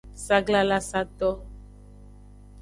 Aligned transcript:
Saglalasato. 0.23 1.29